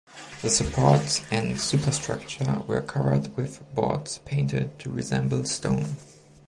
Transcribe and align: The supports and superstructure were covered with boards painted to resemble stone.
The 0.41 0.49
supports 0.49 1.21
and 1.29 1.61
superstructure 1.61 2.63
were 2.65 2.81
covered 2.81 3.37
with 3.37 3.61
boards 3.75 4.17
painted 4.25 4.79
to 4.79 4.89
resemble 4.89 5.43
stone. 5.45 5.97